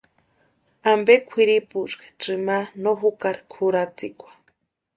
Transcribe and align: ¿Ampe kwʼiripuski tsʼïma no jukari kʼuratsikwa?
¿Ampe 0.91 1.13
kwʼiripuski 1.27 2.07
tsʼïma 2.19 2.57
no 2.81 2.91
jukari 2.99 3.41
kʼuratsikwa? 3.51 4.29